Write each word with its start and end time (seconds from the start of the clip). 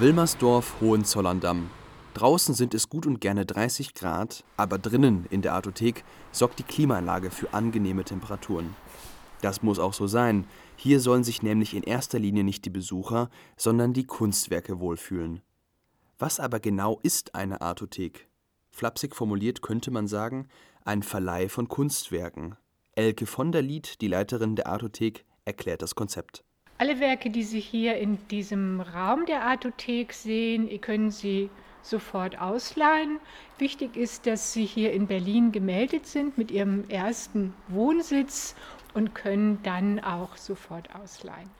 Wilmersdorf, 0.00 0.80
Hohenzollern-Damm. 0.80 1.70
Draußen 2.14 2.54
sind 2.54 2.72
es 2.72 2.88
gut 2.88 3.04
und 3.04 3.20
gerne 3.20 3.44
30 3.44 3.94
Grad, 3.94 4.44
aber 4.56 4.78
drinnen 4.78 5.26
in 5.30 5.42
der 5.42 5.54
Artothek 5.54 6.04
sorgt 6.30 6.60
die 6.60 6.62
Klimaanlage 6.62 7.32
für 7.32 7.52
angenehme 7.52 8.04
Temperaturen. 8.04 8.76
Das 9.40 9.62
muss 9.62 9.80
auch 9.80 9.94
so 9.94 10.06
sein. 10.06 10.46
Hier 10.76 11.00
sollen 11.00 11.24
sich 11.24 11.42
nämlich 11.42 11.74
in 11.74 11.82
erster 11.82 12.20
Linie 12.20 12.44
nicht 12.44 12.64
die 12.64 12.70
Besucher, 12.70 13.28
sondern 13.56 13.92
die 13.92 14.04
Kunstwerke 14.04 14.78
wohlfühlen. 14.78 15.42
Was 16.16 16.38
aber 16.38 16.60
genau 16.60 17.00
ist 17.02 17.34
eine 17.34 17.60
Artothek? 17.60 18.28
Flapsig 18.70 19.16
formuliert 19.16 19.62
könnte 19.62 19.90
man 19.90 20.06
sagen, 20.06 20.46
ein 20.84 21.02
Verleih 21.02 21.48
von 21.48 21.66
Kunstwerken. 21.66 22.54
Elke 22.94 23.26
von 23.26 23.50
der 23.50 23.62
Lied, 23.62 24.00
die 24.00 24.08
Leiterin 24.08 24.54
der 24.54 24.68
Artothek, 24.68 25.24
erklärt 25.44 25.82
das 25.82 25.96
Konzept. 25.96 26.44
Alle 26.80 27.00
Werke, 27.00 27.30
die 27.30 27.42
Sie 27.42 27.58
hier 27.58 27.96
in 27.96 28.18
diesem 28.28 28.80
Raum 28.80 29.26
der 29.26 29.44
Artothek 29.44 30.12
sehen, 30.12 30.68
können 30.80 31.10
sie 31.10 31.50
sofort 31.82 32.40
ausleihen. 32.40 33.18
Wichtig 33.58 33.96
ist, 33.96 34.26
dass 34.26 34.52
Sie 34.52 34.64
hier 34.64 34.92
in 34.92 35.08
Berlin 35.08 35.50
gemeldet 35.50 36.06
sind 36.06 36.38
mit 36.38 36.52
Ihrem 36.52 36.88
ersten 36.88 37.52
Wohnsitz 37.66 38.54
und 38.94 39.12
können 39.12 39.58
dann 39.64 39.98
auch 39.98 40.36
sofort 40.36 40.94
ausleihen. 40.94 41.50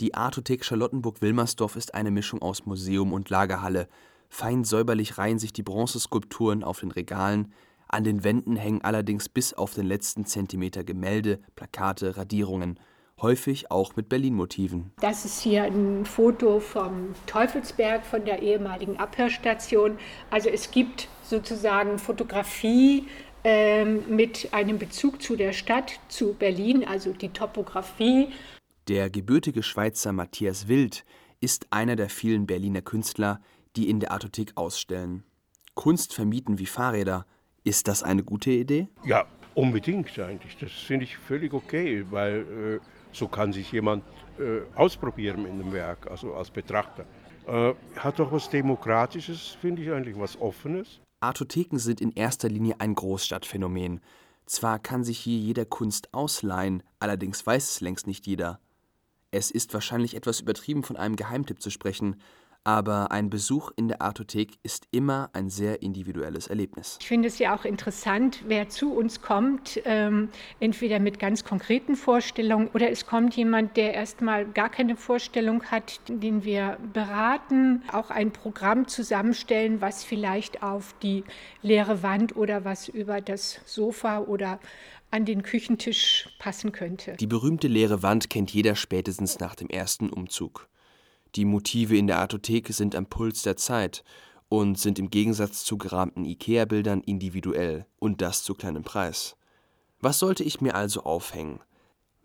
Die 0.00 0.12
Artothek 0.12 0.62
Charlottenburg-Wilmersdorf 0.62 1.76
ist 1.76 1.94
eine 1.94 2.10
Mischung 2.10 2.42
aus 2.42 2.66
Museum 2.66 3.14
und 3.14 3.30
Lagerhalle. 3.30 3.88
Fein 4.28 4.62
säuberlich 4.64 5.16
reihen 5.16 5.38
sich 5.38 5.54
die 5.54 5.62
Bronzeskulpturen 5.62 6.62
auf 6.62 6.80
den 6.80 6.90
Regalen, 6.90 7.54
an 7.88 8.04
den 8.04 8.24
Wänden 8.24 8.56
hängen 8.56 8.82
allerdings 8.82 9.30
bis 9.30 9.54
auf 9.54 9.72
den 9.72 9.86
letzten 9.86 10.26
Zentimeter 10.26 10.84
Gemälde, 10.84 11.40
Plakate, 11.54 12.18
Radierungen– 12.18 12.78
häufig 13.20 13.70
auch 13.70 13.96
mit 13.96 14.08
Berlin-Motiven. 14.08 14.92
Das 15.00 15.24
ist 15.24 15.40
hier 15.40 15.64
ein 15.64 16.04
Foto 16.04 16.60
vom 16.60 17.14
Teufelsberg, 17.26 18.04
von 18.04 18.24
der 18.24 18.42
ehemaligen 18.42 18.98
Abhörstation. 18.98 19.98
Also 20.30 20.48
es 20.48 20.70
gibt 20.70 21.08
sozusagen 21.22 21.98
Fotografie 21.98 23.06
ähm, 23.42 24.02
mit 24.08 24.52
einem 24.52 24.78
Bezug 24.78 25.22
zu 25.22 25.36
der 25.36 25.52
Stadt, 25.52 25.98
zu 26.08 26.34
Berlin, 26.34 26.84
also 26.86 27.12
die 27.12 27.30
Topografie. 27.30 28.28
Der 28.88 29.10
gebürtige 29.10 29.62
Schweizer 29.62 30.12
Matthias 30.12 30.68
Wild 30.68 31.04
ist 31.40 31.66
einer 31.70 31.96
der 31.96 32.08
vielen 32.08 32.46
Berliner 32.46 32.82
Künstler, 32.82 33.40
die 33.76 33.88
in 33.88 34.00
der 34.00 34.12
Artothek 34.12 34.52
ausstellen. 34.56 35.24
Kunst 35.74 36.14
vermieten 36.14 36.58
wie 36.58 36.66
Fahrräder. 36.66 37.26
Ist 37.64 37.88
das 37.88 38.02
eine 38.02 38.22
gute 38.22 38.50
Idee? 38.50 38.88
Ja, 39.04 39.26
unbedingt 39.56 40.16
eigentlich. 40.18 40.56
Das 40.58 40.70
finde 40.70 41.04
ich 41.04 41.16
völlig 41.16 41.52
okay, 41.52 42.04
weil 42.10 42.80
äh, 42.80 42.86
so 43.12 43.26
kann 43.26 43.52
sich 43.52 43.72
jemand 43.72 44.04
äh, 44.38 44.60
ausprobieren 44.76 45.46
in 45.46 45.58
dem 45.58 45.72
Werk, 45.72 46.08
also 46.10 46.34
als 46.34 46.50
Betrachter. 46.50 47.06
Äh, 47.46 47.74
hat 47.96 48.18
doch 48.18 48.30
was 48.30 48.50
Demokratisches, 48.50 49.56
finde 49.60 49.82
ich 49.82 49.90
eigentlich, 49.90 50.18
was 50.18 50.40
Offenes. 50.40 51.00
Artotheken 51.20 51.78
sind 51.78 52.00
in 52.00 52.12
erster 52.12 52.48
Linie 52.48 52.76
ein 52.78 52.94
Großstadtphänomen. 52.94 54.00
Zwar 54.44 54.78
kann 54.78 55.02
sich 55.02 55.18
hier 55.18 55.38
jeder 55.38 55.64
Kunst 55.64 56.12
ausleihen, 56.12 56.82
allerdings 57.00 57.44
weiß 57.44 57.70
es 57.70 57.80
längst 57.80 58.06
nicht 58.06 58.26
jeder. 58.26 58.60
Es 59.30 59.50
ist 59.50 59.74
wahrscheinlich 59.74 60.14
etwas 60.14 60.40
übertrieben, 60.40 60.82
von 60.82 60.96
einem 60.96 61.16
Geheimtipp 61.16 61.60
zu 61.60 61.70
sprechen, 61.70 62.20
aber 62.66 63.12
ein 63.12 63.30
Besuch 63.30 63.70
in 63.76 63.86
der 63.86 64.02
Artothek 64.02 64.58
ist 64.64 64.88
immer 64.90 65.30
ein 65.34 65.48
sehr 65.48 65.82
individuelles 65.82 66.48
Erlebnis. 66.48 66.98
Ich 67.00 67.06
finde 67.06 67.28
es 67.28 67.38
ja 67.38 67.54
auch 67.54 67.64
interessant, 67.64 68.42
wer 68.48 68.68
zu 68.68 68.92
uns 68.92 69.22
kommt, 69.22 69.80
ähm, 69.84 70.30
entweder 70.58 70.98
mit 70.98 71.20
ganz 71.20 71.44
konkreten 71.44 71.94
Vorstellungen 71.94 72.66
oder 72.74 72.90
es 72.90 73.06
kommt 73.06 73.36
jemand, 73.36 73.76
der 73.76 73.94
erstmal 73.94 74.46
gar 74.46 74.68
keine 74.68 74.96
Vorstellung 74.96 75.62
hat, 75.66 76.00
den 76.08 76.42
wir 76.42 76.78
beraten, 76.92 77.84
auch 77.92 78.10
ein 78.10 78.32
Programm 78.32 78.88
zusammenstellen, 78.88 79.80
was 79.80 80.02
vielleicht 80.02 80.64
auf 80.64 80.92
die 81.02 81.22
leere 81.62 82.02
Wand 82.02 82.34
oder 82.34 82.64
was 82.64 82.88
über 82.88 83.20
das 83.20 83.60
Sofa 83.64 84.18
oder 84.18 84.58
an 85.12 85.24
den 85.24 85.44
Küchentisch 85.44 86.28
passen 86.40 86.72
könnte. 86.72 87.12
Die 87.20 87.28
berühmte 87.28 87.68
leere 87.68 88.02
Wand 88.02 88.28
kennt 88.28 88.50
jeder 88.50 88.74
spätestens 88.74 89.38
nach 89.38 89.54
dem 89.54 89.68
ersten 89.68 90.10
Umzug. 90.10 90.68
Die 91.36 91.44
Motive 91.44 91.98
in 91.98 92.06
der 92.06 92.18
Artothek 92.18 92.68
sind 92.68 92.94
am 92.94 93.04
Puls 93.04 93.42
der 93.42 93.58
Zeit 93.58 94.04
und 94.48 94.78
sind 94.78 94.98
im 94.98 95.10
Gegensatz 95.10 95.64
zu 95.64 95.76
gerahmten 95.76 96.24
Ikea-Bildern 96.24 97.02
individuell 97.02 97.84
und 97.98 98.22
das 98.22 98.42
zu 98.42 98.54
kleinem 98.54 98.84
Preis. 98.84 99.36
Was 100.00 100.18
sollte 100.18 100.44
ich 100.44 100.62
mir 100.62 100.74
also 100.74 101.02
aufhängen? 101.02 101.60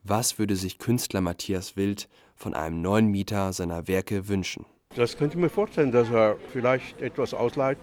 Was 0.03 0.39
würde 0.39 0.55
sich 0.55 0.79
Künstler 0.79 1.19
Matthias 1.19 1.75
Wild 1.75 2.07
von 2.37 2.53
einem 2.53 2.81
neuen 2.81 3.07
Mieter 3.07 3.51
seiner 3.51 3.89
Werke 3.89 4.29
wünschen? 4.29 4.65
Das 4.95 5.17
könnte 5.17 5.35
ich 5.35 5.41
mir 5.41 5.49
vorstellen, 5.49 5.91
dass 5.91 6.09
er 6.09 6.37
vielleicht 6.53 7.01
etwas 7.01 7.33
ausleiht, 7.33 7.79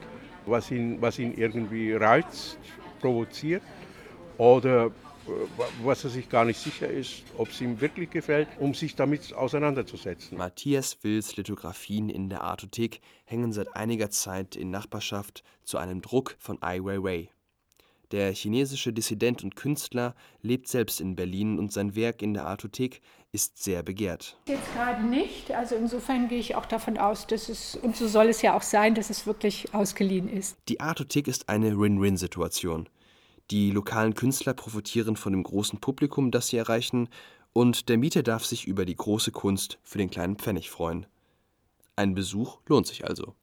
was 0.47 0.71
ihn, 0.71 1.01
was 1.03 1.19
ihn 1.19 1.35
irgendwie 1.35 1.93
reizt, 1.93 2.59
provoziert 3.01 3.63
oder 4.39 4.93
was 5.83 6.05
er 6.05 6.11
sich 6.11 6.29
gar 6.29 6.45
nicht 6.45 6.59
sicher 6.59 6.89
ist, 6.89 7.23
ob 7.37 7.49
es 7.49 7.61
ihm 7.61 7.81
wirklich 7.81 8.11
gefällt, 8.11 8.49
um 8.59 8.75
sich 8.75 8.95
damit 8.95 9.33
auseinanderzusetzen. 9.33 10.39
Matthias 10.39 10.99
Wills 11.03 11.37
Lithografien 11.37 12.09
in 12.09 12.29
der 12.29 12.43
Artothek 12.43 13.01
hängen 13.25 13.53
seit 13.53 13.75
einiger 13.77 14.11
Zeit 14.11 14.57
in 14.57 14.71
Nachbarschaft 14.71 15.43
zu 15.63 15.79
einem 15.79 16.03
Druck 16.03 16.37
von 16.39 16.63
Ai 16.63 16.81
Weiwei. 16.81 17.31
Der 18.11 18.33
chinesische 18.33 18.91
Dissident 18.91 19.45
und 19.45 19.55
Künstler 19.55 20.15
lebt 20.41 20.67
selbst 20.67 20.99
in 20.99 21.15
Berlin 21.15 21.59
und 21.59 21.73
sein 21.73 21.95
Werk 21.95 22.23
in 22.23 22.33
der 22.33 22.47
Artothek 22.47 23.03
ist 23.33 23.63
sehr 23.63 23.83
begehrt. 23.83 24.39
Jetzt 24.49 24.73
gerade 24.73 25.05
nicht, 25.05 25.51
also 25.51 25.75
insofern 25.75 26.29
gehe 26.29 26.39
ich 26.39 26.55
auch 26.55 26.65
davon 26.65 26.97
aus, 26.97 27.27
dass 27.27 27.51
es, 27.51 27.77
und 27.77 27.97
so 27.97 28.09
soll 28.09 28.29
es 28.29 28.41
ja 28.41 28.57
auch 28.57 28.63
sein, 28.63 28.95
dass 28.95 29.11
es 29.11 29.27
wirklich 29.27 29.75
ausgeliehen 29.75 30.31
ist. 30.31 30.57
Die 30.69 30.81
Artothek 30.81 31.29
ist 31.29 31.51
eine 31.51 31.79
Win-Win-Situation. 31.79 32.89
Die 33.51 33.71
lokalen 33.71 34.15
Künstler 34.15 34.53
profitieren 34.53 35.17
von 35.17 35.33
dem 35.33 35.43
großen 35.43 35.81
Publikum, 35.81 36.31
das 36.31 36.49
sie 36.49 36.59
erreichen, 36.59 37.09
und 37.55 37.89
der 37.89 37.97
Mieter 37.97 38.23
darf 38.23 38.45
sich 38.45 38.67
über 38.67 38.85
die 38.85 38.97
große 38.97 39.33
Kunst 39.33 39.79
für 39.83 39.99
den 39.99 40.11
kleinen 40.11 40.37
Pfennig 40.37 40.71
freuen. 40.71 41.07
Ein 41.97 42.15
Besuch 42.15 42.59
lohnt 42.67 42.87
sich 42.87 43.07
also 43.07 43.35